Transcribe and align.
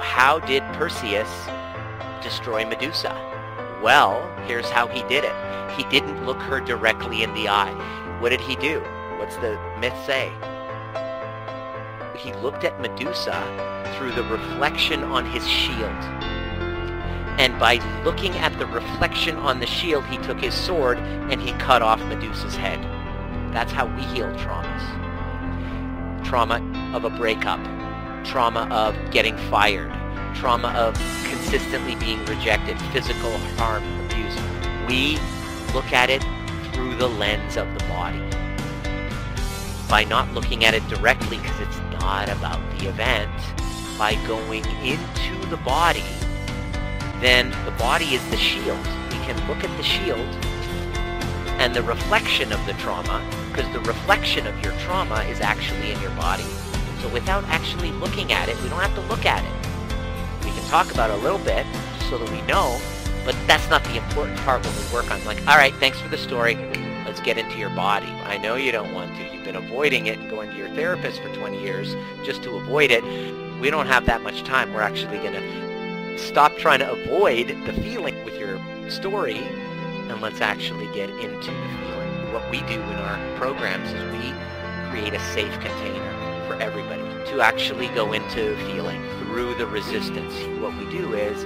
how 0.00 0.38
did 0.40 0.62
Perseus 0.74 1.30
destroy 2.22 2.64
Medusa? 2.64 3.12
Well, 3.82 4.26
here's 4.46 4.68
how 4.70 4.86
he 4.88 5.02
did 5.08 5.24
it. 5.24 5.34
He 5.76 5.84
didn't 5.84 6.26
look 6.26 6.40
her 6.42 6.60
directly 6.60 7.22
in 7.22 7.32
the 7.34 7.48
eye. 7.48 7.72
What 8.20 8.30
did 8.30 8.40
he 8.40 8.56
do? 8.56 8.80
What's 9.18 9.36
the 9.36 9.58
myth 9.78 9.94
say? 10.04 10.32
He 12.16 12.32
looked 12.34 12.64
at 12.64 12.80
Medusa 12.80 13.94
through 13.96 14.12
the 14.12 14.24
reflection 14.24 15.04
on 15.04 15.24
his 15.26 15.46
shield. 15.46 16.04
And 17.38 17.56
by 17.60 17.76
looking 18.04 18.32
at 18.38 18.58
the 18.58 18.66
reflection 18.66 19.36
on 19.36 19.60
the 19.60 19.66
shield, 19.66 20.04
he 20.06 20.18
took 20.18 20.40
his 20.40 20.54
sword 20.54 20.98
and 20.98 21.40
he 21.40 21.52
cut 21.52 21.82
off 21.82 22.00
Medusa's 22.06 22.56
head. 22.56 22.82
That's 23.54 23.70
how 23.70 23.86
we 23.86 24.02
heal 24.02 24.32
traumas. 24.34 26.24
Trauma 26.24 26.60
of 26.92 27.04
a 27.04 27.10
breakup, 27.10 27.60
trauma 28.28 28.68
of 28.70 28.94
getting 29.10 29.36
fired, 29.50 29.90
trauma 30.36 30.68
of 30.68 30.94
consistently 31.30 31.94
being 31.96 32.22
rejected, 32.26 32.78
physical 32.92 33.36
harm, 33.56 33.82
abuse. 34.04 34.36
We 34.86 35.18
look 35.74 35.92
at 35.94 36.10
it 36.10 36.22
through 36.72 36.96
the 36.96 37.08
lens 37.08 37.56
of 37.56 37.66
the 37.78 37.84
body. 37.86 38.22
By 39.88 40.04
not 40.04 40.32
looking 40.34 40.66
at 40.66 40.74
it 40.74 40.86
directly 40.88 41.38
because 41.38 41.58
it's 41.60 41.78
not 42.00 42.28
about 42.28 42.60
the 42.78 42.88
event, 42.88 43.32
by 43.98 44.14
going 44.26 44.64
into 44.84 45.46
the 45.46 45.56
body, 45.58 46.04
then 47.20 47.50
the 47.64 47.74
body 47.78 48.14
is 48.14 48.30
the 48.30 48.36
shield. 48.36 48.86
We 49.08 49.16
can 49.24 49.48
look 49.48 49.64
at 49.64 49.74
the 49.78 49.82
shield 49.82 50.36
and 51.58 51.74
the 51.74 51.82
reflection 51.82 52.52
of 52.52 52.64
the 52.66 52.74
trauma, 52.74 53.26
because 53.50 53.72
the 53.72 53.80
reflection 53.80 54.46
of 54.46 54.62
your 54.62 54.72
trauma 54.80 55.22
is 55.24 55.40
actually 55.40 55.92
in 55.92 56.00
your 56.02 56.12
body. 56.12 56.44
So 57.02 57.08
without 57.10 57.44
actually 57.44 57.92
looking 57.92 58.32
at 58.32 58.48
it, 58.48 58.60
we 58.62 58.68
don't 58.68 58.80
have 58.80 58.94
to 58.94 59.00
look 59.02 59.24
at 59.24 59.44
it. 59.44 60.44
We 60.44 60.50
can 60.50 60.68
talk 60.68 60.92
about 60.92 61.10
it 61.10 61.18
a 61.18 61.22
little 61.22 61.38
bit 61.38 61.66
so 62.08 62.18
that 62.18 62.30
we 62.30 62.42
know, 62.42 62.80
but 63.24 63.36
that's 63.46 63.68
not 63.70 63.84
the 63.84 63.96
important 63.96 64.36
part 64.38 64.64
when 64.64 64.74
we 64.74 64.92
work 64.92 65.10
on 65.10 65.24
like, 65.24 65.38
all 65.46 65.56
right, 65.56 65.74
thanks 65.74 66.00
for 66.00 66.08
the 66.08 66.18
story. 66.18 66.56
Let's 67.04 67.20
get 67.20 67.38
into 67.38 67.58
your 67.58 67.70
body. 67.70 68.06
I 68.06 68.36
know 68.38 68.56
you 68.56 68.72
don't 68.72 68.92
want 68.92 69.16
to. 69.16 69.34
You've 69.34 69.44
been 69.44 69.56
avoiding 69.56 70.06
it 70.06 70.18
and 70.18 70.28
going 70.28 70.50
to 70.50 70.56
your 70.56 70.68
therapist 70.70 71.20
for 71.20 71.32
20 71.34 71.60
years 71.60 71.94
just 72.24 72.42
to 72.42 72.56
avoid 72.56 72.90
it. 72.90 73.02
We 73.60 73.70
don't 73.70 73.86
have 73.86 74.06
that 74.06 74.22
much 74.22 74.42
time. 74.44 74.72
We're 74.72 74.82
actually 74.82 75.18
going 75.18 75.34
to 75.34 76.18
stop 76.18 76.56
trying 76.56 76.80
to 76.80 76.90
avoid 76.90 77.48
the 77.64 77.72
feeling 77.72 78.24
with 78.24 78.38
your 78.38 78.60
story 78.90 79.38
and 79.38 80.20
let's 80.20 80.40
actually 80.40 80.86
get 80.94 81.10
into 81.10 81.50
the 81.50 81.68
feeling. 81.80 82.32
What 82.32 82.50
we 82.50 82.60
do 82.62 82.80
in 82.80 82.98
our 82.98 83.36
programs 83.36 83.90
is 83.90 84.02
we 84.12 84.32
create 84.90 85.14
a 85.14 85.20
safe 85.32 85.52
container 85.60 86.37
for 86.48 86.54
everybody 86.60 87.02
to 87.30 87.40
actually 87.40 87.86
go 87.88 88.12
into 88.12 88.56
feeling 88.72 89.00
through 89.20 89.54
the 89.54 89.66
resistance. 89.66 90.34
What 90.60 90.76
we 90.76 90.90
do 90.90 91.12
is 91.14 91.44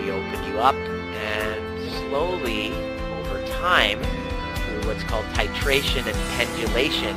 we 0.00 0.10
open 0.10 0.44
you 0.50 0.58
up 0.60 0.74
and 0.74 1.90
slowly 2.08 2.72
over 3.18 3.46
time 3.48 4.00
through 4.00 4.88
what's 4.88 5.04
called 5.04 5.26
titration 5.34 6.06
and 6.06 6.16
pendulation 6.38 7.14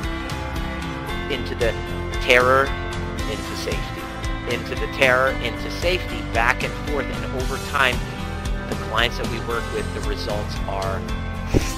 into 1.32 1.54
the 1.54 1.72
terror 2.20 2.66
into 3.30 3.56
safety 3.56 4.54
into 4.54 4.74
the 4.74 4.86
terror 4.98 5.30
into 5.42 5.70
safety 5.70 6.20
back 6.34 6.62
and 6.62 6.72
forth 6.90 7.06
and 7.06 7.42
over 7.42 7.56
time 7.70 7.96
the 8.68 8.76
clients 8.86 9.18
that 9.18 9.28
we 9.28 9.38
work 9.40 9.64
with, 9.74 9.86
the 9.94 10.08
results 10.08 10.56
are 10.68 11.00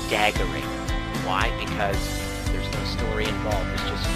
staggering. 0.06 0.62
Why? 1.24 1.50
Because 1.58 1.98
there's 2.52 2.72
no 2.72 2.84
story 2.84 3.24
involved. 3.24 3.68
It's 3.74 3.82
just 3.82 4.06